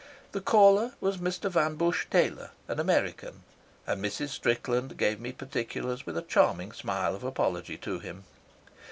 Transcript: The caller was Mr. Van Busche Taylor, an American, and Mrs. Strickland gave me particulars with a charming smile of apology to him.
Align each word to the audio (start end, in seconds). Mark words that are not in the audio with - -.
The 0.31 0.41
caller 0.41 0.93
was 0.99 1.17
Mr. 1.19 1.47
Van 1.51 1.75
Busche 1.75 2.07
Taylor, 2.09 2.49
an 2.67 2.79
American, 2.79 3.43
and 3.85 4.03
Mrs. 4.03 4.29
Strickland 4.29 4.97
gave 4.97 5.19
me 5.19 5.31
particulars 5.31 6.07
with 6.07 6.17
a 6.17 6.23
charming 6.23 6.71
smile 6.71 7.15
of 7.15 7.23
apology 7.23 7.77
to 7.77 7.99
him. 7.99 8.23